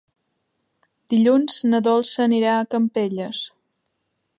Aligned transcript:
Dilluns 1.15 1.59
na 1.73 1.83
Dolça 1.91 2.25
anirà 2.29 2.59
a 2.63 2.67
Campelles. 2.75 3.49